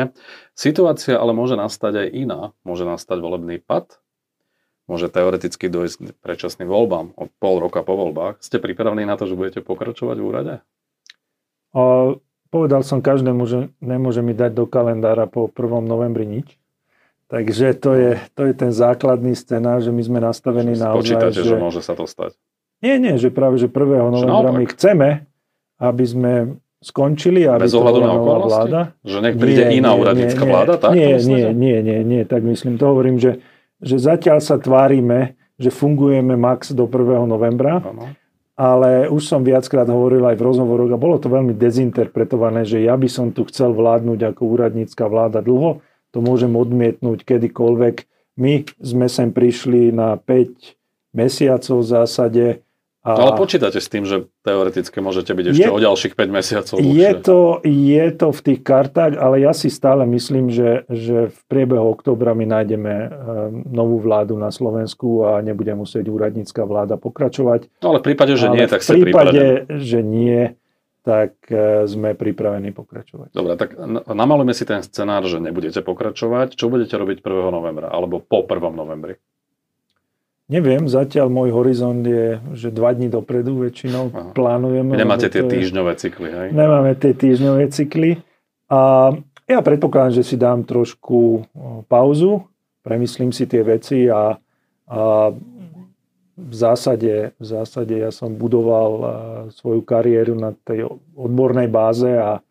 [0.52, 2.42] Situácia ale môže nastať aj iná.
[2.68, 3.96] Môže nastať volebný pad
[4.90, 8.42] môže teoreticky dojsť k predčasným voľbám od pol roka po voľbách.
[8.42, 10.54] Ste pripravení na to, že budete pokračovať v úrade?
[11.78, 12.18] O,
[12.50, 15.86] povedal som každému, že nemôže mi dať do kalendára po 1.
[15.86, 16.58] novembri nič.
[17.30, 21.54] Takže to je, to je ten základný scenár, že my sme nastavení na Počítate, že...
[21.54, 22.34] že môže sa to stať?
[22.82, 23.78] Nie, nie, že práve, že 1.
[24.10, 25.30] novembra my chceme,
[25.78, 26.34] aby sme
[26.82, 28.50] skončili, aby Bez ohľadu na okolnosti?
[28.50, 28.82] Vláda.
[29.06, 30.96] Že nech príde nie, iná úradnícka vláda, tak?
[30.96, 33.44] Nie, nie, nie, nie, nie, tak myslím, to hovorím, že
[33.80, 37.28] že zatiaľ sa tvárime, že fungujeme max do 1.
[37.28, 38.16] novembra, ano.
[38.56, 42.96] ale už som viackrát hovoril aj v rozhovoroch a bolo to veľmi dezinterpretované, že ja
[42.96, 47.96] by som tu chcel vládnuť ako úradnícka vláda dlho, to môžem odmietnúť kedykoľvek.
[48.40, 52.46] My sme sem prišli na 5 mesiacov v zásade,
[53.00, 56.36] a no, ale počítate s tým, že teoreticky môžete byť ešte je, o ďalších 5
[56.36, 61.32] mesiacov Je to, je to v tých kartách, ale ja si stále myslím, že, že
[61.32, 63.10] v priebehu oktobra my nájdeme eh,
[63.72, 67.72] novú vládu na Slovensku a nebude musieť úradnícka vláda pokračovať.
[67.80, 69.44] No ale v prípade, že ale nie, tak ste prípade,
[69.80, 70.60] že nie,
[71.08, 73.32] tak eh, sme pripravení pokračovať.
[73.32, 73.80] Dobre, tak
[74.12, 76.60] namalujeme si ten scenár, že nebudete pokračovať.
[76.60, 77.48] Čo budete robiť 1.
[77.48, 78.60] novembra alebo po 1.
[78.76, 79.16] novembri?
[80.50, 84.34] Neviem, zatiaľ môj horizont je, že dva dní dopredu väčšinou Aha.
[84.34, 84.98] plánujeme.
[84.98, 86.48] Nemáte tie týždňové cykly, hej?
[86.50, 88.18] Nemáme tie týždňové cykly.
[88.66, 89.14] A
[89.46, 91.46] ja predpokladám, že si dám trošku
[91.86, 92.50] pauzu,
[92.82, 94.42] premyslím si tie veci a,
[94.90, 95.02] a
[96.34, 98.92] v zásade, v zásade ja som budoval
[99.54, 102.42] svoju kariéru na tej odbornej báze a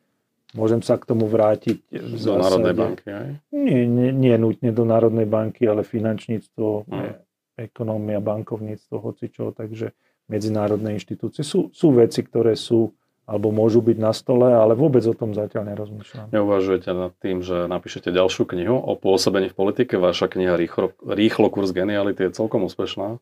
[0.55, 1.83] môžem sa k tomu vrátiť.
[1.91, 3.29] V do Národnej banky, aj?
[3.51, 7.27] Nie, nie, nie nutne do Národnej banky, ale finančníctvo hmm
[7.59, 9.93] ekonómia, bankovníctvo, hocičo, takže
[10.31, 11.43] medzinárodné inštitúcie.
[11.43, 12.95] Sú, sú veci, ktoré sú
[13.29, 16.33] alebo môžu byť na stole, ale vôbec o tom zatiaľ nerozmýšľam.
[16.33, 20.01] Neuvažujete nad tým, že napíšete ďalšiu knihu o pôsobení v politike?
[20.01, 23.21] Vaša kniha Rýchlo, Rýchlo kurz geniality je celkom úspešná.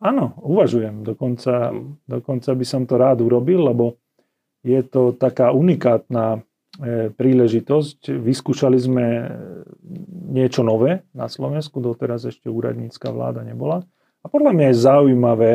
[0.00, 1.04] Áno, uvažujem.
[1.04, 2.08] Dokonca, hmm.
[2.08, 4.00] dokonca by som to rád urobil, lebo
[4.64, 6.40] je to taká unikátna
[7.14, 8.10] príležitosť.
[8.18, 9.04] Vyskúšali sme
[10.34, 13.86] niečo nové na Slovensku, doteraz ešte úradnícka vláda nebola.
[14.24, 15.52] A podľa mňa je zaujímavé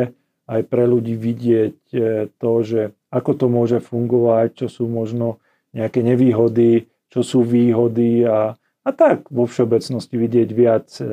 [0.50, 2.00] aj pre ľudí vidieť e,
[2.42, 2.82] to, že
[3.14, 5.38] ako to môže fungovať, čo sú možno
[5.78, 11.06] nejaké nevýhody, čo sú výhody a, a tak vo všeobecnosti vidieť viac e,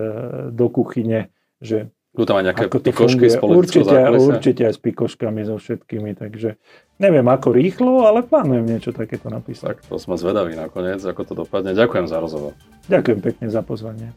[0.49, 1.29] do kuchyne,
[1.61, 6.57] že budú tam aj nejaké pikošky z určite, určite aj s pikoškami so všetkými, takže
[6.97, 9.81] neviem ako rýchlo, ale plánujem niečo takéto napísať.
[9.81, 11.77] Tak to sme zvedaví nakoniec, ako to dopadne.
[11.77, 12.53] Ďakujem za rozhovor.
[12.89, 14.13] Ďakujem pekne za pozvanie.